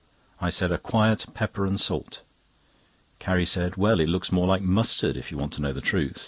[0.39, 2.23] I said: "A quiet pepper and salt."
[3.19, 6.19] Carrie said: "Well, it looks more like mustard, if you want to know the truth."